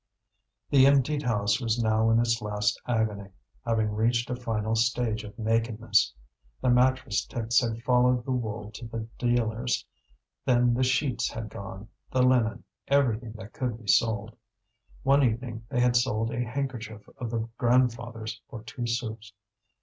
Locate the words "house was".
1.21-1.77